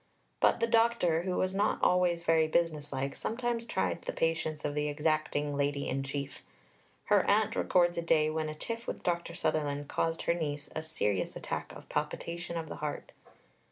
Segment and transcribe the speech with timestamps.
[0.39, 4.73] But the doctor, who was not always very business like, sometimes tried the patience of
[4.73, 6.39] the exacting Lady in Chief.
[7.03, 9.35] Her aunt records a day when a tiff with Dr.
[9.35, 13.11] Sutherland caused her niece a serious attack of palpitation of the heart.